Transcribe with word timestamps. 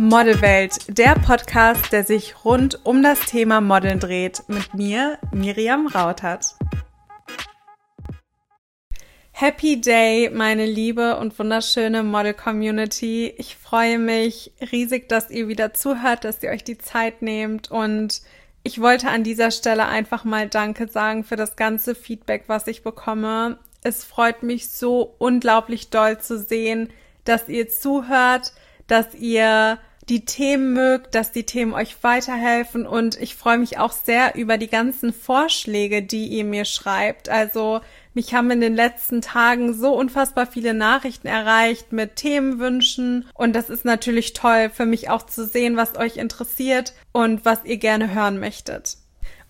Modelwelt, 0.00 0.96
der 0.96 1.16
Podcast, 1.16 1.90
der 1.90 2.04
sich 2.04 2.44
rund 2.44 2.86
um 2.86 3.02
das 3.02 3.18
Thema 3.18 3.60
Modeln 3.60 3.98
dreht, 3.98 4.44
mit 4.46 4.72
mir, 4.72 5.18
Miriam 5.32 5.88
Rautert. 5.88 6.54
Happy 9.32 9.80
Day, 9.80 10.30
meine 10.32 10.66
liebe 10.66 11.16
und 11.16 11.36
wunderschöne 11.36 12.04
Model-Community. 12.04 13.34
Ich 13.38 13.56
freue 13.56 13.98
mich 13.98 14.52
riesig, 14.70 15.08
dass 15.08 15.30
ihr 15.30 15.48
wieder 15.48 15.74
zuhört, 15.74 16.22
dass 16.22 16.44
ihr 16.44 16.50
euch 16.50 16.62
die 16.62 16.78
Zeit 16.78 17.20
nehmt 17.20 17.68
und 17.68 18.22
ich 18.62 18.80
wollte 18.80 19.08
an 19.08 19.24
dieser 19.24 19.50
Stelle 19.50 19.88
einfach 19.88 20.22
mal 20.22 20.48
Danke 20.48 20.86
sagen 20.86 21.24
für 21.24 21.34
das 21.34 21.56
ganze 21.56 21.96
Feedback, 21.96 22.44
was 22.46 22.68
ich 22.68 22.84
bekomme. 22.84 23.58
Es 23.82 24.04
freut 24.04 24.44
mich 24.44 24.70
so 24.70 25.16
unglaublich 25.18 25.90
doll 25.90 26.18
zu 26.18 26.38
sehen, 26.38 26.88
dass 27.24 27.48
ihr 27.48 27.68
zuhört, 27.68 28.52
dass 28.86 29.12
ihr 29.16 29.80
die 30.08 30.24
Themen 30.24 30.72
mögt, 30.72 31.14
dass 31.14 31.32
die 31.32 31.44
Themen 31.44 31.74
euch 31.74 32.02
weiterhelfen 32.02 32.86
und 32.86 33.20
ich 33.20 33.34
freue 33.34 33.58
mich 33.58 33.78
auch 33.78 33.92
sehr 33.92 34.34
über 34.36 34.56
die 34.56 34.68
ganzen 34.68 35.12
Vorschläge, 35.12 36.02
die 36.02 36.26
ihr 36.26 36.44
mir 36.44 36.64
schreibt. 36.64 37.28
Also 37.28 37.80
mich 38.14 38.34
haben 38.34 38.50
in 38.50 38.60
den 38.60 38.74
letzten 38.74 39.20
Tagen 39.20 39.74
so 39.74 39.94
unfassbar 39.94 40.46
viele 40.46 40.74
Nachrichten 40.74 41.28
erreicht 41.28 41.92
mit 41.92 42.16
Themenwünschen 42.16 43.28
und 43.34 43.54
das 43.54 43.70
ist 43.70 43.84
natürlich 43.84 44.32
toll 44.32 44.70
für 44.70 44.86
mich 44.86 45.10
auch 45.10 45.24
zu 45.24 45.46
sehen, 45.46 45.76
was 45.76 45.96
euch 45.96 46.16
interessiert 46.16 46.94
und 47.12 47.44
was 47.44 47.64
ihr 47.64 47.76
gerne 47.76 48.14
hören 48.14 48.40
möchtet. 48.40 48.96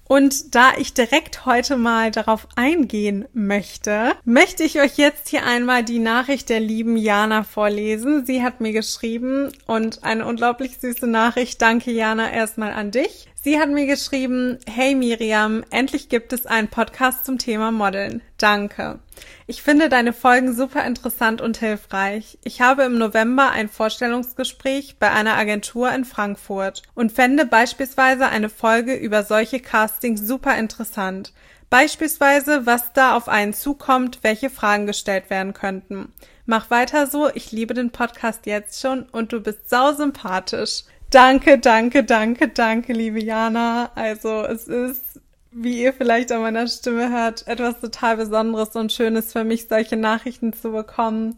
Und 0.09 0.55
da 0.55 0.73
ich 0.79 0.95
direkt 0.95 1.45
heute 1.45 1.77
mal 1.77 2.11
darauf 2.11 2.49
eingehen 2.57 3.27
möchte, 3.35 4.13
möchte 4.25 4.65
ich 4.65 4.81
euch 4.81 4.97
jetzt 4.97 5.29
hier 5.29 5.45
einmal 5.45 5.85
die 5.85 5.99
Nachricht 5.99 6.49
der 6.49 6.61
lieben 6.61 6.97
Jana 6.97 7.45
vorlesen. 7.45 8.25
Sie 8.25 8.43
hat 8.43 8.61
mir 8.61 8.73
geschrieben 8.73 9.53
und 9.67 10.03
eine 10.05 10.25
unglaublich 10.25 10.79
süße 10.79 11.07
Nachricht. 11.07 11.61
Danke 11.61 11.91
Jana 11.91 12.33
erstmal 12.33 12.73
an 12.73 12.91
dich. 12.91 13.29
Sie 13.41 13.61
hat 13.61 13.71
mir 13.71 13.87
geschrieben, 13.87 14.59
hey 14.67 14.95
Miriam, 14.95 15.63
endlich 15.71 16.09
gibt 16.09 16.33
es 16.33 16.47
einen 16.47 16.69
Podcast 16.69 17.27
zum 17.27 17.39
Thema 17.39 17.71
Modeln. 17.71 18.23
Danke. 18.39 18.99
Ich 19.47 19.63
finde 19.63 19.89
deine 19.89 20.13
Folgen 20.13 20.55
super 20.55 20.85
interessant 20.85 21.41
und 21.41 21.57
hilfreich. 21.59 22.39
Ich 22.45 22.61
habe 22.61 22.85
im 22.85 22.99
November 22.99 23.51
ein 23.51 23.69
Vorstellungsgespräch 23.69 24.97
bei 24.99 25.11
einer 25.11 25.35
Agentur 25.35 25.91
in 25.93 26.05
Frankfurt 26.05 26.83
und 26.95 27.13
fände 27.13 27.47
beispielsweise 27.47 28.29
eine 28.29 28.49
Folge 28.49 28.95
über 28.95 29.23
solche 29.23 29.61
Castings 29.61 30.21
super 30.21 30.57
interessant. 30.59 31.33
Beispielsweise, 31.71 32.67
was 32.67 32.93
da 32.93 33.17
auf 33.17 33.29
einen 33.29 33.53
zukommt, 33.53 34.21
welche 34.23 34.51
Fragen 34.51 34.87
gestellt 34.87 35.29
werden 35.31 35.53
könnten. 35.53 36.13
Mach 36.47 36.71
weiter 36.71 37.07
so, 37.07 37.29
ich 37.35 37.53
liebe 37.53 37.75
den 37.75 37.91
Podcast 37.91 38.47
jetzt 38.47 38.81
schon 38.81 39.03
und 39.13 39.33
du 39.33 39.41
bist 39.41 39.69
sau 39.69 39.93
sympathisch. 39.93 40.85
Danke, 41.11 41.59
danke, 41.59 42.05
danke, 42.05 42.49
danke, 42.49 42.93
liebe 42.93 43.23
Jana. 43.23 43.91
Also 43.95 44.45
es 44.45 44.69
ist, 44.69 45.08
wie 45.51 45.83
ihr 45.83 45.93
vielleicht 45.93 46.33
an 46.33 46.43
meiner 46.43 46.67
Stimme 46.67 47.11
hört, 47.11 47.47
etwas 47.47 47.81
total 47.81 48.17
Besonderes 48.17 48.77
und 48.77 48.93
Schönes 48.93 49.33
für 49.33 49.45
mich, 49.45 49.69
solche 49.69 49.97
Nachrichten 49.97 50.53
zu 50.53 50.73
bekommen. 50.73 51.37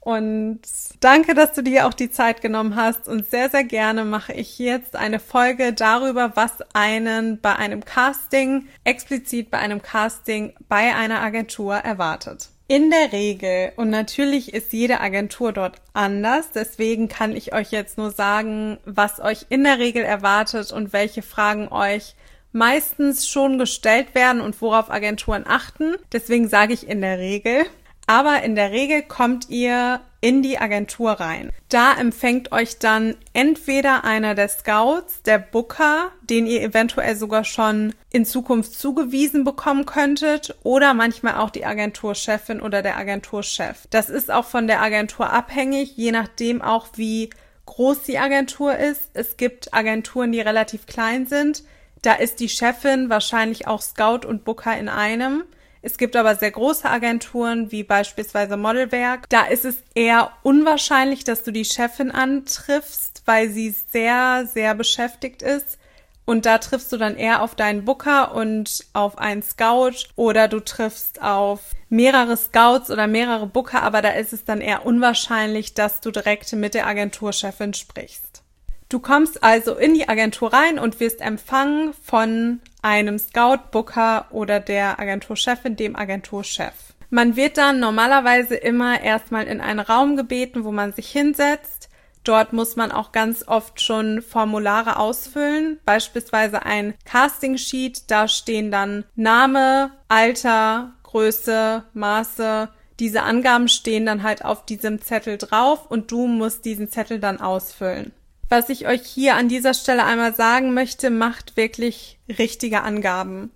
Und 0.00 0.60
danke, 1.00 1.34
dass 1.34 1.52
du 1.52 1.62
dir 1.62 1.86
auch 1.86 1.92
die 1.92 2.10
Zeit 2.10 2.40
genommen 2.40 2.76
hast. 2.76 3.08
Und 3.08 3.28
sehr, 3.28 3.50
sehr 3.50 3.64
gerne 3.64 4.04
mache 4.04 4.32
ich 4.32 4.58
jetzt 4.58 4.96
eine 4.96 5.18
Folge 5.18 5.72
darüber, 5.72 6.32
was 6.34 6.62
einen 6.72 7.40
bei 7.40 7.56
einem 7.56 7.84
Casting, 7.84 8.68
explizit 8.84 9.50
bei 9.50 9.58
einem 9.58 9.82
Casting 9.82 10.54
bei 10.68 10.94
einer 10.94 11.20
Agentur 11.20 11.74
erwartet. 11.74 12.48
In 12.68 12.90
der 12.90 13.12
Regel, 13.12 13.72
und 13.76 13.90
natürlich 13.90 14.52
ist 14.52 14.72
jede 14.72 15.00
Agentur 15.00 15.52
dort 15.52 15.80
anders, 15.94 16.52
deswegen 16.52 17.08
kann 17.08 17.34
ich 17.34 17.54
euch 17.54 17.70
jetzt 17.70 17.96
nur 17.96 18.10
sagen, 18.10 18.78
was 18.84 19.20
euch 19.20 19.46
in 19.48 19.64
der 19.64 19.78
Regel 19.78 20.04
erwartet 20.04 20.72
und 20.72 20.92
welche 20.92 21.22
Fragen 21.22 21.68
euch 21.68 22.14
meistens 22.52 23.28
schon 23.28 23.58
gestellt 23.58 24.14
werden 24.14 24.40
und 24.40 24.60
worauf 24.60 24.90
Agenturen 24.90 25.44
achten. 25.46 25.94
Deswegen 26.12 26.48
sage 26.48 26.72
ich 26.72 26.88
in 26.88 27.00
der 27.00 27.18
Regel. 27.18 27.66
Aber 28.06 28.42
in 28.42 28.54
der 28.54 28.72
Regel 28.72 29.02
kommt 29.02 29.50
ihr 29.50 30.00
in 30.20 30.42
die 30.42 30.58
Agentur 30.58 31.12
rein. 31.12 31.52
Da 31.68 31.92
empfängt 31.92 32.52
euch 32.52 32.78
dann 32.78 33.16
entweder 33.34 34.02
einer 34.04 34.34
der 34.34 34.48
Scouts, 34.48 35.22
der 35.22 35.38
Booker, 35.38 36.10
den 36.22 36.46
ihr 36.46 36.62
eventuell 36.62 37.16
sogar 37.16 37.44
schon 37.44 37.94
in 38.10 38.24
Zukunft 38.24 38.74
zugewiesen 38.74 39.44
bekommen 39.44 39.84
könntet, 39.84 40.56
oder 40.62 40.94
manchmal 40.94 41.34
auch 41.34 41.50
die 41.50 41.66
Agenturchefin 41.66 42.62
oder 42.62 42.80
der 42.82 42.96
Agenturchef. 42.96 43.86
Das 43.90 44.08
ist 44.08 44.30
auch 44.30 44.46
von 44.46 44.66
der 44.66 44.80
Agentur 44.80 45.30
abhängig, 45.30 45.96
je 45.96 46.10
nachdem 46.10 46.62
auch 46.62 46.88
wie 46.96 47.30
groß 47.66 48.04
die 48.04 48.18
Agentur 48.18 48.74
ist. 48.74 49.10
Es 49.12 49.36
gibt 49.36 49.74
Agenturen, 49.74 50.32
die 50.32 50.40
relativ 50.40 50.86
klein 50.86 51.26
sind. 51.26 51.62
Da 52.02 52.14
ist 52.14 52.40
die 52.40 52.48
Chefin 52.48 53.10
wahrscheinlich 53.10 53.66
auch 53.66 53.82
Scout 53.82 54.26
und 54.26 54.44
Booker 54.44 54.76
in 54.76 54.88
einem. 54.88 55.44
Es 55.80 55.96
gibt 55.96 56.16
aber 56.16 56.34
sehr 56.34 56.50
große 56.50 56.88
Agenturen 56.88 57.70
wie 57.70 57.84
beispielsweise 57.84 58.56
Modelwerk. 58.56 59.28
Da 59.28 59.46
ist 59.46 59.64
es 59.64 59.76
eher 59.94 60.32
unwahrscheinlich, 60.42 61.24
dass 61.24 61.44
du 61.44 61.52
die 61.52 61.64
Chefin 61.64 62.10
antriffst, 62.10 63.22
weil 63.26 63.48
sie 63.48 63.70
sehr, 63.70 64.48
sehr 64.52 64.74
beschäftigt 64.74 65.42
ist. 65.42 65.78
Und 66.24 66.44
da 66.44 66.58
triffst 66.58 66.92
du 66.92 66.98
dann 66.98 67.16
eher 67.16 67.42
auf 67.42 67.54
deinen 67.54 67.86
Booker 67.86 68.34
und 68.34 68.84
auf 68.92 69.16
einen 69.16 69.42
Scout 69.42 70.08
oder 70.14 70.46
du 70.46 70.60
triffst 70.60 71.22
auf 71.22 71.60
mehrere 71.88 72.36
Scouts 72.36 72.90
oder 72.90 73.06
mehrere 73.06 73.46
Booker, 73.46 73.82
aber 73.82 74.02
da 74.02 74.10
ist 74.10 74.34
es 74.34 74.44
dann 74.44 74.60
eher 74.60 74.84
unwahrscheinlich, 74.84 75.72
dass 75.72 76.02
du 76.02 76.10
direkt 76.10 76.52
mit 76.52 76.74
der 76.74 76.86
Agenturchefin 76.86 77.72
sprichst. 77.72 78.42
Du 78.88 79.00
kommst 79.00 79.44
also 79.44 79.74
in 79.74 79.92
die 79.92 80.08
Agentur 80.08 80.52
rein 80.52 80.78
und 80.78 80.98
wirst 80.98 81.20
empfangen 81.20 81.92
von 81.92 82.60
einem 82.80 83.18
Scout, 83.18 83.70
Booker 83.70 84.26
oder 84.30 84.60
der 84.60 84.98
Agenturchefin, 84.98 85.76
dem 85.76 85.94
Agenturchef. 85.94 86.72
Man 87.10 87.36
wird 87.36 87.58
dann 87.58 87.80
normalerweise 87.80 88.54
immer 88.54 89.00
erstmal 89.02 89.46
in 89.46 89.60
einen 89.60 89.80
Raum 89.80 90.16
gebeten, 90.16 90.64
wo 90.64 90.72
man 90.72 90.92
sich 90.92 91.10
hinsetzt. 91.10 91.90
Dort 92.24 92.52
muss 92.52 92.76
man 92.76 92.90
auch 92.90 93.12
ganz 93.12 93.46
oft 93.46 93.80
schon 93.80 94.22
Formulare 94.22 94.98
ausfüllen, 94.98 95.78
beispielsweise 95.84 96.64
ein 96.64 96.94
Casting 97.04 97.56
Sheet. 97.56 98.10
Da 98.10 98.26
stehen 98.28 98.70
dann 98.70 99.04
Name, 99.14 99.90
Alter, 100.08 100.92
Größe, 101.02 101.84
Maße. 101.94 102.68
Diese 103.00 103.22
Angaben 103.22 103.68
stehen 103.68 104.04
dann 104.06 104.22
halt 104.22 104.44
auf 104.44 104.66
diesem 104.66 105.00
Zettel 105.00 105.38
drauf 105.38 105.90
und 105.90 106.10
du 106.10 106.26
musst 106.26 106.64
diesen 106.64 106.90
Zettel 106.90 107.20
dann 107.20 107.40
ausfüllen. 107.40 108.12
Was 108.48 108.70
ich 108.70 108.86
euch 108.86 109.02
hier 109.02 109.36
an 109.36 109.48
dieser 109.48 109.74
Stelle 109.74 110.04
einmal 110.04 110.34
sagen 110.34 110.72
möchte, 110.72 111.10
macht 111.10 111.56
wirklich 111.56 112.18
richtige 112.38 112.82
Angaben. 112.82 113.50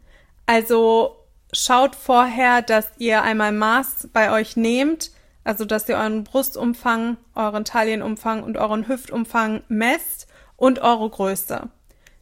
Also 0.44 1.16
schaut 1.52 1.96
vorher, 1.96 2.62
dass 2.62 2.88
ihr 2.98 3.22
einmal 3.22 3.52
Maß 3.52 4.10
bei 4.12 4.30
euch 4.32 4.56
nehmt, 4.56 5.10
also 5.44 5.64
dass 5.64 5.88
ihr 5.88 5.96
euren 5.96 6.24
Brustumfang, 6.24 7.16
euren 7.34 7.64
Taillenumfang 7.64 8.42
und 8.42 8.58
euren 8.58 8.86
Hüftumfang 8.86 9.62
messt 9.68 10.26
und 10.56 10.80
eure 10.80 11.08
Größe. 11.08 11.70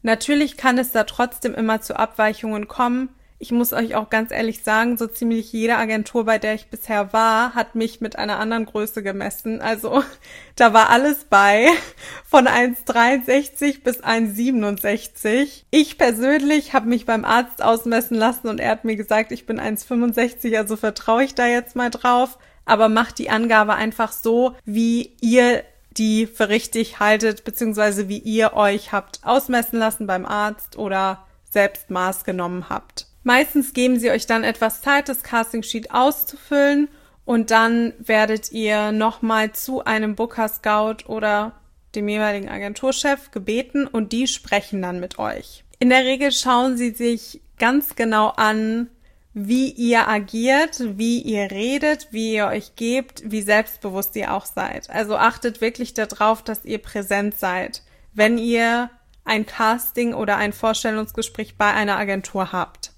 Natürlich 0.03 0.57
kann 0.57 0.79
es 0.79 0.93
da 0.93 1.05
trotzdem 1.05 1.55
immer 1.55 1.81
zu 1.81 1.99
Abweichungen 1.99 2.69
kommen, 2.69 3.11
ich 3.43 3.53
muss 3.53 3.73
euch 3.73 3.95
auch 3.95 4.11
ganz 4.11 4.33
ehrlich 4.33 4.63
sagen, 4.63 4.99
so 4.99 5.07
ziemlich 5.07 5.51
jede 5.51 5.77
Agentur, 5.77 6.27
bei 6.27 6.39
der 6.39 6.53
ich 6.53 6.67
bisher 6.67 7.15
war, 7.15 7.55
hat 7.55 7.75
mich 7.75 8.03
mit 8.03 8.17
einer 8.17 8.39
anderen 8.39 8.67
Größe 8.67 9.03
gemessen. 9.03 9.63
Also 9.63 10.05
da 10.57 10.75
war 10.75 10.91
alles 10.91 11.25
bei, 11.25 11.67
von 12.29 12.47
1,63 12.47 13.83
bis 13.83 14.05
1,67. 14.05 15.65
Ich 15.71 15.97
persönlich 15.97 16.75
habe 16.75 16.91
mich 16.91 17.07
beim 17.07 17.25
Arzt 17.25 17.65
ausmessen 17.65 18.19
lassen 18.19 18.47
und 18.47 18.61
er 18.61 18.73
hat 18.73 18.85
mir 18.85 18.97
gesagt, 18.97 19.33
ich 19.33 19.47
bin 19.47 19.59
1,65, 19.59 20.59
also 20.59 20.77
vertraue 20.77 21.25
ich 21.25 21.35
da 21.35 21.47
jetzt 21.47 21.75
mal 21.75 21.91
drauf. 21.91 22.39
Aber 22.67 22.91
macht 22.91 23.19
die 23.19 23.31
Angabe 23.31 23.75
einfach 23.75 24.13
so, 24.13 24.55
wie 24.67 25.17
ihr 25.23 25.65
die 25.97 26.27
für 26.27 26.51
richtig 26.51 27.01
haltet, 27.01 27.45
beziehungsweise 27.45 28.07
wie 28.11 28.19
ihr 28.19 28.53
euch 28.53 28.93
habt 28.93 29.21
ausmessen 29.25 29.79
lassen 29.79 30.07
beim 30.07 30.27
Arzt 30.27 30.77
oder 30.77 31.25
selbst 31.51 31.89
Maß 31.89 32.25
genommen 32.25 32.69
habt. 32.69 33.10
Meistens 33.23 33.75
geben 33.75 33.99
sie 33.99 34.11
euch 34.11 34.27
dann 34.27 34.45
etwas 34.45 34.81
Zeit, 34.81 35.09
das 35.09 35.23
Casting 35.23 35.63
Sheet 35.63 35.91
auszufüllen 35.91 36.89
und 37.25 37.51
dann 37.51 37.93
werdet 37.99 38.51
ihr 38.53 38.93
nochmal 38.93 39.53
zu 39.53 39.85
einem 39.85 40.17
Booker 40.17 40.49
Scout 40.49 41.07
oder 41.07 41.61
dem 41.95 42.09
jeweiligen 42.09 42.49
Agenturchef 42.49 43.31
gebeten 43.31 43.87
und 43.87 44.13
die 44.13 44.27
sprechen 44.27 44.81
dann 44.81 45.01
mit 45.01 45.19
euch. 45.19 45.65
In 45.79 45.91
der 45.91 46.05
Regel 46.05 46.33
schauen 46.33 46.77
sie 46.77 46.91
sich 46.91 47.41
ganz 47.59 47.95
genau 47.95 48.29
an, 48.29 48.89
wie 49.33 49.71
ihr 49.71 50.09
agiert, 50.09 50.81
wie 50.99 51.21
ihr 51.21 51.51
redet, 51.51 52.09
wie 52.11 52.35
ihr 52.35 52.47
euch 52.47 52.75
gebt, 52.75 53.23
wie 53.25 53.43
selbstbewusst 53.43 54.17
ihr 54.17 54.35
auch 54.35 54.45
seid. 54.45 54.91
Also 54.91 55.17
achtet 55.17 55.61
wirklich 55.61 55.95
darauf, 55.95 56.43
dass 56.43 56.65
ihr 56.65 56.79
präsent 56.79 57.39
seid, 57.39 57.83
wenn 58.13 58.39
ihr 58.39 58.91
ein 59.25 59.47
Casting 59.47 60.15
oder 60.15 60.37
ein 60.37 60.53
Vorstellungsgespräch 60.53 61.57
bei 61.57 61.73
einer 61.73 61.97
Agentur 61.97 62.53
habt. 62.53 62.90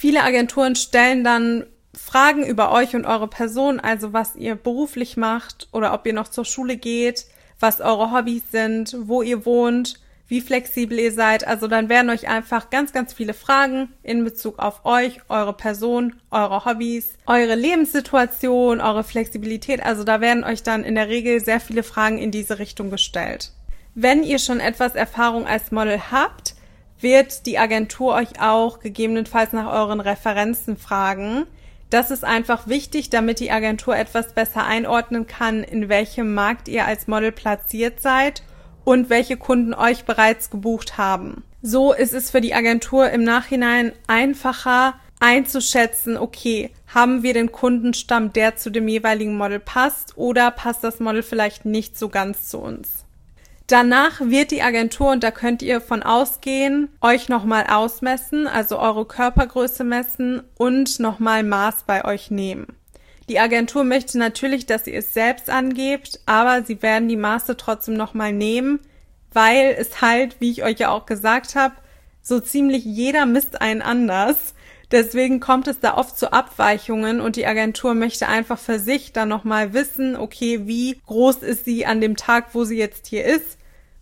Viele 0.00 0.22
Agenturen 0.22 0.76
stellen 0.76 1.24
dann 1.24 1.66
Fragen 1.92 2.46
über 2.46 2.72
euch 2.72 2.96
und 2.96 3.04
eure 3.04 3.28
Person, 3.28 3.80
also 3.80 4.14
was 4.14 4.34
ihr 4.34 4.54
beruflich 4.54 5.18
macht 5.18 5.68
oder 5.72 5.92
ob 5.92 6.06
ihr 6.06 6.14
noch 6.14 6.28
zur 6.28 6.46
Schule 6.46 6.78
geht, 6.78 7.26
was 7.58 7.82
eure 7.82 8.10
Hobbys 8.10 8.44
sind, 8.50 8.96
wo 8.98 9.20
ihr 9.20 9.44
wohnt, 9.44 10.00
wie 10.26 10.40
flexibel 10.40 10.98
ihr 10.98 11.12
seid. 11.12 11.46
Also 11.46 11.68
dann 11.68 11.90
werden 11.90 12.08
euch 12.08 12.28
einfach 12.28 12.70
ganz, 12.70 12.94
ganz 12.94 13.12
viele 13.12 13.34
Fragen 13.34 13.92
in 14.02 14.24
Bezug 14.24 14.58
auf 14.58 14.86
euch, 14.86 15.20
eure 15.28 15.52
Person, 15.52 16.14
eure 16.30 16.64
Hobbys, 16.64 17.18
eure 17.26 17.54
Lebenssituation, 17.54 18.80
eure 18.80 19.04
Flexibilität. 19.04 19.84
Also 19.84 20.02
da 20.04 20.22
werden 20.22 20.44
euch 20.44 20.62
dann 20.62 20.82
in 20.82 20.94
der 20.94 21.08
Regel 21.08 21.44
sehr 21.44 21.60
viele 21.60 21.82
Fragen 21.82 22.16
in 22.16 22.30
diese 22.30 22.58
Richtung 22.58 22.90
gestellt. 22.90 23.52
Wenn 23.94 24.22
ihr 24.22 24.38
schon 24.38 24.60
etwas 24.60 24.94
Erfahrung 24.94 25.46
als 25.46 25.72
Model 25.72 26.00
habt, 26.10 26.49
wird 27.02 27.46
die 27.46 27.58
Agentur 27.58 28.14
euch 28.14 28.40
auch 28.40 28.80
gegebenenfalls 28.80 29.52
nach 29.52 29.72
euren 29.72 30.00
Referenzen 30.00 30.76
fragen. 30.76 31.46
Das 31.90 32.10
ist 32.10 32.24
einfach 32.24 32.68
wichtig, 32.68 33.10
damit 33.10 33.40
die 33.40 33.50
Agentur 33.50 33.96
etwas 33.96 34.32
besser 34.32 34.64
einordnen 34.64 35.26
kann, 35.26 35.64
in 35.64 35.88
welchem 35.88 36.34
Markt 36.34 36.68
ihr 36.68 36.86
als 36.86 37.08
Model 37.08 37.32
platziert 37.32 38.00
seid 38.00 38.42
und 38.84 39.10
welche 39.10 39.36
Kunden 39.36 39.74
euch 39.74 40.04
bereits 40.04 40.50
gebucht 40.50 40.98
haben. 40.98 41.42
So 41.62 41.92
ist 41.92 42.14
es 42.14 42.30
für 42.30 42.40
die 42.40 42.54
Agentur 42.54 43.10
im 43.10 43.24
Nachhinein 43.24 43.92
einfacher 44.06 44.94
einzuschätzen, 45.20 46.16
okay, 46.16 46.70
haben 46.86 47.22
wir 47.22 47.34
den 47.34 47.52
Kundenstamm, 47.52 48.32
der 48.32 48.56
zu 48.56 48.70
dem 48.70 48.88
jeweiligen 48.88 49.36
Model 49.36 49.60
passt 49.60 50.16
oder 50.16 50.50
passt 50.50 50.82
das 50.82 50.98
Model 50.98 51.22
vielleicht 51.22 51.66
nicht 51.66 51.98
so 51.98 52.08
ganz 52.08 52.48
zu 52.48 52.58
uns. 52.58 53.04
Danach 53.70 54.20
wird 54.20 54.50
die 54.50 54.62
Agentur, 54.62 55.12
und 55.12 55.22
da 55.22 55.30
könnt 55.30 55.62
ihr 55.62 55.80
von 55.80 56.02
ausgehen, 56.02 56.88
euch 57.00 57.28
nochmal 57.28 57.66
ausmessen, 57.68 58.48
also 58.48 58.80
eure 58.80 59.06
Körpergröße 59.06 59.84
messen 59.84 60.42
und 60.58 60.98
nochmal 60.98 61.44
Maß 61.44 61.84
bei 61.86 62.04
euch 62.04 62.32
nehmen. 62.32 62.66
Die 63.28 63.38
Agentur 63.38 63.84
möchte 63.84 64.18
natürlich, 64.18 64.66
dass 64.66 64.88
ihr 64.88 64.98
es 64.98 65.14
selbst 65.14 65.48
angebt, 65.48 66.18
aber 66.26 66.64
sie 66.64 66.82
werden 66.82 67.08
die 67.08 67.14
Maße 67.14 67.56
trotzdem 67.56 67.94
nochmal 67.94 68.32
nehmen, 68.32 68.80
weil 69.32 69.76
es 69.78 70.00
halt, 70.00 70.40
wie 70.40 70.50
ich 70.50 70.64
euch 70.64 70.80
ja 70.80 70.90
auch 70.90 71.06
gesagt 71.06 71.54
habe, 71.54 71.76
so 72.22 72.40
ziemlich 72.40 72.84
jeder 72.84 73.24
misst 73.24 73.60
einen 73.60 73.82
anders. 73.82 74.56
Deswegen 74.90 75.38
kommt 75.38 75.68
es 75.68 75.78
da 75.78 75.96
oft 75.96 76.18
zu 76.18 76.32
Abweichungen 76.32 77.20
und 77.20 77.36
die 77.36 77.46
Agentur 77.46 77.94
möchte 77.94 78.26
einfach 78.26 78.58
für 78.58 78.80
sich 78.80 79.12
dann 79.12 79.28
nochmal 79.28 79.74
wissen, 79.74 80.16
okay, 80.16 80.66
wie 80.66 81.00
groß 81.06 81.36
ist 81.44 81.66
sie 81.66 81.86
an 81.86 82.00
dem 82.00 82.16
Tag, 82.16 82.46
wo 82.52 82.64
sie 82.64 82.76
jetzt 82.76 83.06
hier 83.06 83.24
ist, 83.24 83.59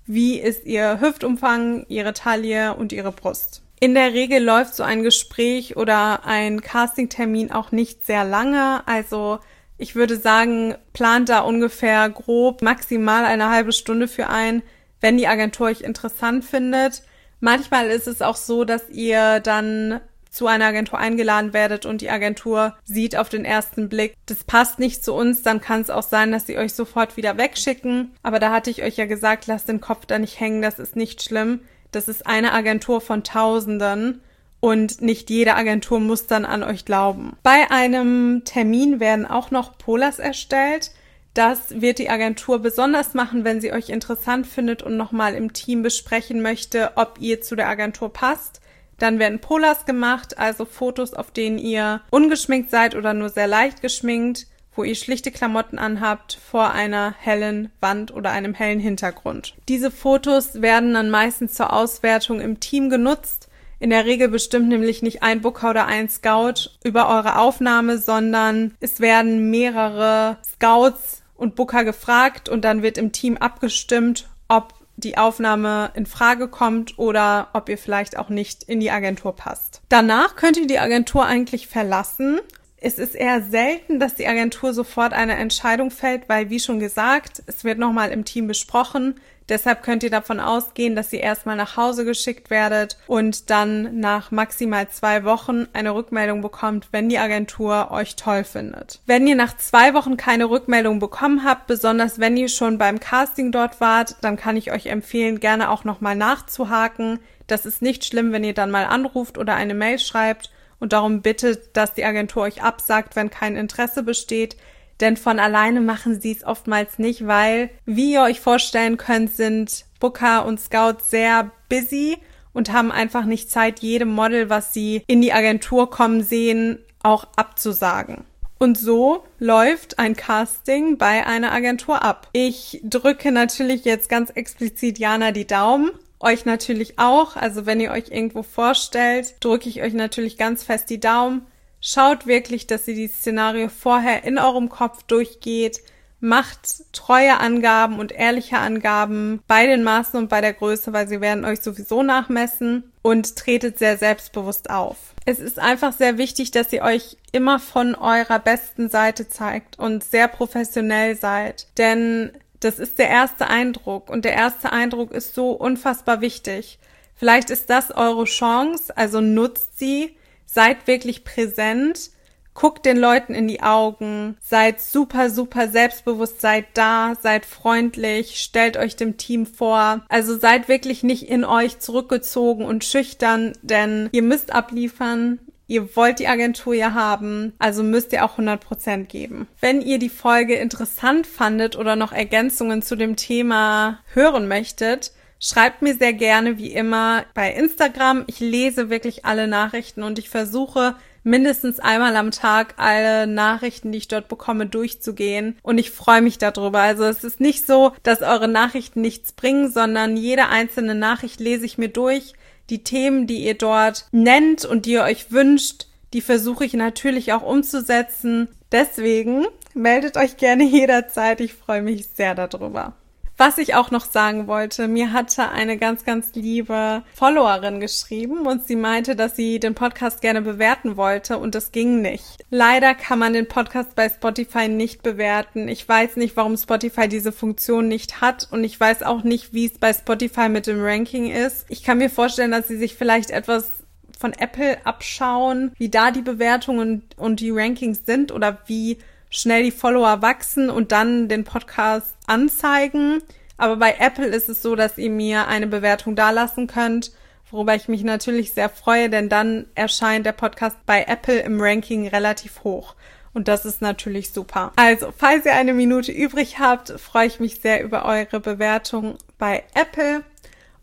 wie 0.09 0.41
ist 0.41 0.65
ihr 0.65 1.01
Hüftumfang, 1.01 1.85
ihre 1.89 2.15
Taille 2.15 2.75
und 2.75 2.93
ihre 2.93 3.13
Brust. 3.13 3.63
In 3.79 3.95
der 3.95 4.13
Regel 4.13 4.43
läuft 4.43 4.75
so 4.75 4.83
ein 4.83 5.05
Gespräch 5.05 5.77
oder 5.77 6.25
ein 6.25 6.63
Castingtermin 6.63 7.53
auch 7.53 7.71
nicht 7.71 8.05
sehr 8.05 8.25
lange. 8.25 8.83
Also 8.87 9.39
ich 9.77 9.95
würde 9.95 10.17
sagen, 10.17 10.75
plant 10.93 11.29
da 11.29 11.41
ungefähr 11.41 12.09
grob 12.11 12.63
maximal 12.63 13.25
eine 13.25 13.51
halbe 13.51 13.73
Stunde 13.73 14.09
für 14.09 14.29
ein, 14.29 14.63
wenn 15.01 15.17
die 15.17 15.29
Agentur 15.29 15.69
euch 15.69 15.83
interessant 15.83 16.45
findet. 16.45 17.03
Manchmal 17.39 17.89
ist 17.91 18.09
es 18.09 18.21
auch 18.21 18.35
so, 18.35 18.65
dass 18.65 18.91
ihr 18.91 19.39
dann 19.39 20.01
zu 20.31 20.47
einer 20.47 20.67
Agentur 20.67 20.99
eingeladen 20.99 21.53
werdet 21.53 21.87
und 21.87 22.01
die 22.01 22.11
Agentur 22.11 22.75
sieht 22.85 23.17
auf 23.17 23.29
den 23.29 23.45
ersten 23.45 23.89
Blick, 23.89 24.15
das 24.27 24.45
passt 24.45 24.79
nicht 24.79 25.05
zu 25.05 25.15
uns, 25.15 25.43
dann 25.43 25.61
kann 25.61 25.81
es 25.81 25.91
auch 25.91 26.03
sein, 26.03 26.33
dass 26.33 26.47
sie 26.47 26.59
euch 26.59 26.75
sofort 26.75 27.17
wieder 27.17 27.39
wegschicken. 27.39 28.13
Aber 28.23 28.39
da 28.39 28.51
hatte 28.53 28.71
ich 28.71 28.83
euch 28.83 28.97
ja 28.97 29.07
gesagt, 29.07 29.47
lasst 29.47 29.69
den 29.69 29.81
Kopf 29.81 30.07
da 30.07 30.19
nicht 30.19 30.41
hängen, 30.41 30.63
das 30.63 30.79
ist 30.79 30.97
nicht 30.97 31.23
schlimm. 31.23 31.61
Das 31.91 32.09
ist 32.09 32.27
eine 32.27 32.53
Agentur 32.53 33.01
von 33.01 33.25
Tausenden 33.25 34.21
und 34.61 35.01
nicht 35.01 35.31
jede 35.31 35.55
Agentur 35.55 36.01
muss 36.01 36.27
dann 36.27 36.45
an 36.45 36.63
euch 36.63 36.85
glauben. 36.85 37.37
Bei 37.43 37.71
einem 37.71 38.43
Termin 38.45 39.01
werden 39.01 39.27
auch 39.27 39.51
noch 39.51 39.79
Polars 39.79 40.19
erstellt. 40.19 40.91
Das 41.35 41.81
wird 41.81 41.99
die 41.99 42.11
Agentur 42.11 42.59
besonders 42.59 43.15
machen, 43.15 43.45
wenn 43.45 43.61
sie 43.61 43.73
euch 43.73 43.91
interessant 43.91 44.47
findet 44.47 44.83
und 44.83 44.97
nochmal 44.97 45.35
im 45.35 45.53
Team 45.53 45.83
besprechen 45.83 46.43
möchte, 46.43 46.93
ob 46.97 47.19
ihr 47.21 47.41
zu 47.41 47.55
der 47.55 47.69
Agentur 47.69 48.13
passt. 48.13 48.61
Dann 48.99 49.19
werden 49.19 49.41
Polars 49.41 49.87
gemacht, 49.87 50.39
also 50.39 50.65
Fotos, 50.65 51.15
auf 51.15 51.31
denen 51.31 51.59
ihr 51.59 52.03
ungeschminkt 52.11 52.71
seid 52.71 52.95
oder 52.95 53.15
nur 53.15 53.29
sehr 53.29 53.47
leicht 53.47 53.81
geschminkt 53.81 54.47
wo 54.79 54.85
ihr 54.85 54.95
schlichte 54.95 55.33
Klamotten 55.33 55.77
anhabt 55.77 56.39
vor 56.51 56.71
einer 56.71 57.13
hellen 57.19 57.73
Wand 57.81 58.15
oder 58.15 58.31
einem 58.31 58.55
hellen 58.55 58.79
Hintergrund. 58.79 59.57
Diese 59.69 59.91
Fotos 59.91 60.63
werden 60.63 60.95
dann 60.95 61.11
meistens 61.11 61.55
zur 61.55 61.73
Auswertung 61.73 62.41
im 62.41 62.61
Team 62.61 62.89
genutzt. 62.89 63.49
In 63.81 63.91
der 63.91 64.07
Regel 64.07 64.29
bestimmt 64.29 64.69
nämlich 64.69 65.03
nicht 65.03 65.23
ein 65.25 65.41
Booker 65.41 65.71
oder 65.71 65.87
ein 65.87 66.09
Scout 66.09 66.71
über 66.85 67.09
eure 67.09 67.39
Aufnahme, 67.39 67.99
sondern 67.99 68.77
es 68.79 69.01
werden 69.01 69.51
mehrere 69.51 70.39
Scouts 70.45 71.23
und 71.35 71.57
Booker 71.57 71.83
gefragt 71.83 72.49
und 72.49 72.65
dann 72.65 72.83
wird 72.83 72.99
im 72.99 73.11
Team 73.11 73.37
abgestimmt, 73.37 74.29
ob 74.47 74.75
die 74.99 75.17
Aufnahme 75.17 75.91
in 75.95 76.07
Frage 76.07 76.49
kommt 76.49 76.99
oder 76.99 77.49
ob 77.53 77.69
ihr 77.69 77.79
vielleicht 77.79 78.19
auch 78.19 78.29
nicht 78.29 78.65
in 78.65 78.81
die 78.81 78.91
Agentur 78.91 79.35
passt. 79.35 79.81
Danach 79.89 80.37
könnt 80.37 80.57
ihr 80.57 80.67
die 80.67 80.79
Agentur 80.79 81.25
eigentlich 81.25 81.69
verlassen 81.69 82.41
es 82.81 82.99
ist 82.99 83.15
eher 83.15 83.43
selten, 83.43 83.99
dass 83.99 84.15
die 84.15 84.27
Agentur 84.27 84.73
sofort 84.73 85.13
eine 85.13 85.35
Entscheidung 85.35 85.91
fällt, 85.91 86.29
weil, 86.29 86.49
wie 86.51 86.61
schon 86.61 86.79
gesagt, 86.79 87.43
es 87.47 87.65
wird 87.65 87.79
nochmal 87.79 88.11
im 88.11 88.25
Team 88.25 88.47
besprochen. 88.47 89.17
Deshalb 89.49 89.83
könnt 89.83 90.03
ihr 90.03 90.11
davon 90.11 90.41
ausgehen, 90.41 90.95
dass 90.95 91.13
ihr 91.13 91.21
erstmal 91.21 91.57
nach 91.57 91.77
Hause 91.77 92.05
geschickt 92.05 92.51
werdet 92.51 92.99
und 93.07 93.51
dann 93.51 94.01
nach 94.01 94.31
maximal 94.31 94.89
zwei 94.89 95.25
Wochen 95.25 95.67
eine 95.73 95.95
Rückmeldung 95.95 96.43
bekommt, 96.43 96.89
wenn 96.93 97.09
die 97.09 97.19
Agentur 97.19 97.91
euch 97.91 98.17
toll 98.17 98.45
findet. 98.45 99.01
Wenn 99.07 99.27
ihr 99.27 99.37
nach 99.37 99.57
zwei 99.57 99.95
Wochen 99.95 100.17
keine 100.17 100.51
Rückmeldung 100.51 100.99
bekommen 100.99 101.45
habt, 101.45 101.67
besonders 101.67 102.19
wenn 102.19 102.37
ihr 102.37 102.49
schon 102.49 102.79
beim 102.79 103.01
Casting 103.01 103.53
dort 103.53 103.81
wart, 103.81 104.17
dann 104.21 104.37
kann 104.37 104.57
ich 104.57 104.73
euch 104.73 104.87
empfehlen, 104.87 105.41
gerne 105.41 105.71
auch 105.71 105.85
nochmal 105.85 106.17
nachzuhaken. 106.17 107.21
Das 107.47 107.65
ist 107.65 107.81
nicht 107.81 108.05
schlimm, 108.05 108.33
wenn 108.33 108.45
ihr 108.45 108.55
dann 108.55 108.71
mal 108.71 108.85
anruft 108.85 109.39
oder 109.39 109.55
eine 109.55 109.75
Mail 109.75 109.99
schreibt 109.99 110.51
und 110.81 110.93
darum 110.93 111.23
bittet, 111.23 111.77
dass 111.77 111.95
die 111.95 112.05
Agentur 112.05 112.43
euch 112.43 112.63
absagt, 112.63 113.17
wenn 113.17 113.31
kein 113.31 113.57
Interesse 113.57 114.03
besteht. 114.03 114.57
Denn 115.01 115.17
von 115.17 115.39
alleine 115.39 115.81
machen 115.81 116.21
sie 116.21 116.33
es 116.33 116.45
oftmals 116.45 116.99
nicht, 116.99 117.27
weil, 117.27 117.71
wie 117.85 118.13
ihr 118.13 118.23
euch 118.23 118.41
vorstellen 118.41 118.97
könnt, 118.97 119.35
sind 119.35 119.85
Booker 120.01 120.45
und 120.45 120.61
Scouts 120.61 121.11
sehr 121.11 121.51
busy 121.69 122.19
und 122.53 122.73
haben 122.73 122.91
einfach 122.91 123.25
nicht 123.25 123.51
Zeit, 123.51 123.81
jedem 123.81 124.11
Model, 124.11 124.51
was 124.51 124.73
sie 124.73 125.03
in 125.07 125.21
die 125.21 125.33
Agentur 125.33 125.91
kommen 125.91 126.23
sehen, 126.23 126.79
auch 127.03 127.29
abzusagen. 127.37 128.25
Und 128.59 128.77
so 128.77 129.23
läuft 129.39 130.01
ein 130.01 130.17
Casting 130.17 130.99
bei 130.99 131.25
einer 131.25 131.53
Agentur 131.53 132.03
ab. 132.03 132.29
Ich 132.33 132.81
drücke 132.83 133.31
natürlich 133.31 133.85
jetzt 133.85 134.09
ganz 134.09 134.31
explizit 134.31 134.99
Jana 134.99 135.31
die 135.31 135.47
Daumen 135.47 135.91
euch 136.21 136.45
natürlich 136.45 136.99
auch. 136.99 137.37
Also 137.37 137.67
wenn 137.67 137.81
ihr 137.81 137.93
euch 137.93 138.11
irgendwo 138.11 138.43
vorstellt, 138.43 139.35
drücke 139.41 139.69
ich 139.69 139.83
euch 139.83 139.95
natürlich 139.95 140.37
ganz 140.37 140.63
fest 140.63 140.91
die 140.91 141.01
Daumen. 141.01 141.47
Schaut 141.81 142.27
wirklich, 142.27 142.67
dass 142.67 142.89
ihr 142.89 142.95
die 142.95 143.09
Szenario 143.09 143.69
vorher 143.69 144.25
in 144.25 144.39
eurem 144.39 144.69
Kopf 144.69 145.03
durchgeht. 145.05 145.81
Macht 146.21 146.93
treue 146.93 147.39
Angaben 147.39 148.01
und 148.01 148.11
ehrliche 148.11 148.59
Angaben 148.59 149.41
bei 149.47 149.67
den 149.67 149.85
Maßen 149.85 150.19
und 150.19 150.29
bei 150.29 150.41
der 150.41 150.53
Größe, 150.53 150.93
weil 150.93 151.07
sie 151.07 151.21
werden 151.21 151.45
euch 151.45 151.61
sowieso 151.61 152.03
nachmessen 152.03 152.93
und 153.03 153.37
tretet 153.37 153.79
sehr 153.79 153.97
selbstbewusst 153.97 154.69
auf. 154.69 154.97
Es 155.27 155.39
ist 155.39 155.61
einfach 155.61 155.93
sehr 155.93 156.19
wichtig, 156.19 156.51
dass 156.51 156.73
ihr 156.73 156.83
euch 156.83 157.19
immer 157.31 157.61
von 157.61 157.95
eurer 157.95 158.41
besten 158.41 158.89
Seite 158.89 159.29
zeigt 159.29 159.79
und 159.79 160.03
sehr 160.03 160.27
professionell 160.27 161.15
seid. 161.15 161.69
Denn 161.79 162.33
das 162.59 162.81
ist 162.81 162.99
der 162.99 163.09
erste 163.09 163.47
Eindruck 163.49 164.11
und 164.11 164.25
der 164.25 164.33
erste 164.33 164.73
Eindruck 164.73 165.13
ist 165.13 165.35
so 165.35 165.53
unfassbar 165.53 166.21
wichtig. 166.21 166.81
Vielleicht 167.15 167.51
ist 167.51 167.71
das 167.71 167.91
eure 167.91 168.25
Chance, 168.25 168.97
also 168.97 169.21
nutzt 169.21 169.79
sie, 169.79 170.17
seid 170.49 170.87
wirklich 170.87 171.25
präsent, 171.25 172.11
guckt 172.55 172.87
den 172.87 172.97
Leuten 172.97 173.35
in 173.35 173.47
die 173.47 173.63
Augen, 173.63 174.37
seid 174.41 174.81
super, 174.81 175.31
super 175.31 175.69
selbstbewusst, 175.69 176.41
seid 176.41 176.65
da, 176.75 177.15
seid 177.21 177.47
freundlich, 177.47 178.41
stellt 178.41 178.77
euch 178.77 178.97
dem 178.97 179.17
Team 179.17 179.47
vor. 179.47 180.03
Also 180.09 180.37
seid 180.37 180.69
wirklich 180.69 181.05
nicht 181.05 181.29
in 181.29 181.45
euch 181.45 181.79
zurückgezogen 181.79 182.65
und 182.65 182.85
schüchtern, 182.85 183.53
denn 183.63 184.09
ihr 184.11 184.23
müsst 184.23 184.53
abliefern, 184.53 185.39
Ihr 185.71 185.95
wollt 185.97 186.19
die 186.19 186.29
Agentur 186.29 186.73
ja 186.73 186.95
haben, 186.95 187.53
also 187.59 187.83
müsst 187.83 188.15
ihr 188.15 188.25
auch 188.25 188.39
100% 188.39 189.05
geben. 189.05 189.47
Wenn 189.61 189.83
ihr 189.83 189.99
die 189.99 190.09
Folge 190.09 190.55
interessant 190.55 191.27
fandet 191.27 191.77
oder 191.77 191.95
noch 191.95 192.11
Ergänzungen 192.11 192.81
zu 192.81 192.97
dem 192.97 193.17
Thema 193.17 193.99
hören 194.15 194.49
möchtet, 194.49 195.13
schreibt 195.41 195.83
mir 195.83 195.95
sehr 195.95 196.13
gerne 196.13 196.59
wie 196.59 196.73
immer 196.73 197.25
bei 197.35 197.53
Instagram. 197.53 198.25
Ich 198.27 198.41
lese 198.41 198.91
wirklich 198.91 199.25
alle 199.25 199.47
Nachrichten 199.47 200.03
und 200.03 200.19
ich 200.19 200.29
versuche 200.29 200.97
mindestens 201.23 201.79
einmal 201.79 202.17
am 202.17 202.31
Tag 202.31 202.75
alle 202.77 203.27
Nachrichten, 203.27 203.93
die 203.93 203.99
ich 203.99 204.09
dort 204.09 204.29
bekomme, 204.29 204.67
durchzugehen. 204.67 205.59
Und 205.63 205.79
ich 205.79 205.91
freue 205.91 206.23
mich 206.23 206.39
darüber. 206.39 206.81
Also 206.81 207.05
es 207.05 207.25
ist 207.25 207.41
nicht 207.41 207.67
so, 207.67 207.93
dass 208.03 208.23
eure 208.23 208.49
Nachrichten 208.49 209.01
nichts 209.01 209.33
bringen, 209.33 209.71
sondern 209.71 210.17
jede 210.17 210.49
einzelne 210.49 210.95
Nachricht 210.95 211.41
lese 211.41 211.67
ich 211.67 211.79
mir 211.79 211.89
durch 211.89 212.33
die 212.71 212.85
Themen, 212.85 213.27
die 213.27 213.45
ihr 213.45 213.55
dort 213.55 214.07
nennt 214.13 214.65
und 214.65 214.87
die 214.87 214.93
ihr 214.93 215.03
euch 215.03 215.33
wünscht, 215.33 215.87
die 216.13 216.21
versuche 216.21 216.65
ich 216.65 216.75
natürlich 216.75 217.33
auch 217.33 217.43
umzusetzen. 217.43 218.49
Deswegen 218.73 219.47
meldet 219.75 220.17
euch 220.17 220.37
gerne 220.37 220.65
jederzeit. 220.65 221.41
Ich 221.41 221.55
freue 221.55 221.83
mich 221.83 222.09
sehr 222.09 222.35
darüber. 222.35 222.95
Was 223.41 223.57
ich 223.59 223.77
auch 223.77 223.93
noch 223.93 224.05
sagen 224.05 224.49
wollte, 224.49 224.89
mir 224.89 225.13
hatte 225.13 225.51
eine 225.51 225.79
ganz, 225.79 226.05
ganz 226.05 226.35
liebe 226.35 227.05
Followerin 227.15 227.79
geschrieben 227.79 228.49
und 228.49 228.67
sie 228.67 228.75
meinte, 228.75 229.15
dass 229.15 229.37
sie 229.37 229.61
den 229.61 229.77
Podcast 229.77 230.21
gerne 230.23 230.43
bewerten 230.43 230.97
wollte 230.97 231.39
und 231.39 231.55
das 231.55 231.71
ging 231.71 232.03
nicht. 232.03 232.45
Leider 232.51 232.97
kann 232.97 233.21
man 233.21 233.35
den 233.35 233.47
Podcast 233.47 233.95
bei 233.95 234.09
Spotify 234.09 234.67
nicht 234.67 235.05
bewerten. 235.05 235.69
Ich 235.69 235.89
weiß 235.89 236.17
nicht, 236.17 236.37
warum 236.37 236.57
Spotify 236.57 237.07
diese 237.09 237.31
Funktion 237.31 237.87
nicht 237.87 238.21
hat 238.21 238.49
und 238.51 238.65
ich 238.65 238.79
weiß 238.79 239.05
auch 239.05 239.23
nicht, 239.23 239.55
wie 239.55 239.67
es 239.67 239.79
bei 239.79 239.93
Spotify 239.93 240.49
mit 240.49 240.67
dem 240.67 240.83
Ranking 240.83 241.31
ist. 241.31 241.65
Ich 241.69 241.85
kann 241.85 241.99
mir 241.99 242.11
vorstellen, 242.11 242.51
dass 242.51 242.67
sie 242.67 242.77
sich 242.77 242.97
vielleicht 242.97 243.31
etwas 243.31 243.85
von 244.19 244.33
Apple 244.33 244.85
abschauen, 244.85 245.71
wie 245.79 245.91
da 245.91 246.11
die 246.11 246.23
Bewertungen 246.23 247.05
und 247.17 247.39
die 247.39 247.53
Rankings 247.53 248.03
sind 248.05 248.33
oder 248.33 248.59
wie 248.67 248.99
schnell 249.31 249.63
die 249.63 249.71
Follower 249.71 250.23
wachsen 250.23 250.71
und 250.71 250.93
dann 250.93 251.29
den 251.29 251.45
Podcast 251.45 252.17
anzeigen. 252.27 253.23
Aber 253.57 253.77
bei 253.77 253.97
Apple 253.99 254.27
ist 254.27 254.49
es 254.49 254.63
so, 254.63 254.77
dass 254.77 254.99
ihr 254.99 255.11
mir 255.11 255.49
eine 255.49 255.67
Bewertung 255.67 256.15
dalassen 256.15 256.67
könnt, 256.67 257.13
worüber 257.51 257.75
ich 257.75 257.89
mich 257.89 258.05
natürlich 258.05 258.53
sehr 258.53 258.69
freue, 258.69 259.11
denn 259.11 259.29
dann 259.29 259.67
erscheint 259.75 260.27
der 260.27 260.33
Podcast 260.33 260.77
bei 260.87 261.05
Apple 261.05 261.41
im 261.41 261.61
Ranking 261.61 262.09
relativ 262.09 262.63
hoch. 262.65 262.95
Und 263.35 263.49
das 263.49 263.65
ist 263.65 263.83
natürlich 263.83 264.33
super. 264.33 264.73
Also, 264.77 265.13
falls 265.17 265.45
ihr 265.45 265.55
eine 265.55 265.75
Minute 265.75 266.13
übrig 266.13 266.59
habt, 266.59 266.91
freue 266.99 267.27
ich 267.27 267.41
mich 267.41 267.61
sehr 267.61 267.83
über 267.83 268.05
eure 268.05 268.41
Bewertung 268.41 269.19
bei 269.39 269.65
Apple. 269.75 270.25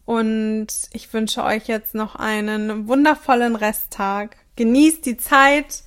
Und 0.06 0.68
ich 0.94 1.12
wünsche 1.14 1.44
euch 1.44 1.68
jetzt 1.68 1.96
noch 1.96 2.16
einen 2.16 2.88
wundervollen 2.88 3.56
Resttag. 3.56 4.38
Genießt 4.56 5.06
die 5.06 5.18
Zeit 5.18 5.84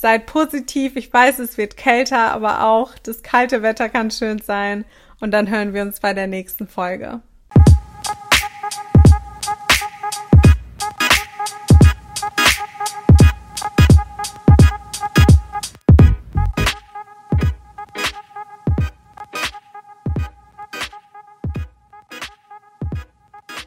Seid 0.00 0.24
positiv. 0.24 0.96
Ich 0.96 1.12
weiß, 1.12 1.40
es 1.40 1.58
wird 1.58 1.76
kälter, 1.76 2.32
aber 2.32 2.64
auch 2.64 2.96
das 3.02 3.22
kalte 3.22 3.60
Wetter 3.60 3.90
kann 3.90 4.10
schön 4.10 4.38
sein. 4.40 4.86
Und 5.20 5.30
dann 5.32 5.50
hören 5.50 5.74
wir 5.74 5.82
uns 5.82 6.00
bei 6.00 6.14
der 6.14 6.26
nächsten 6.26 6.66
Folge. 6.66 7.20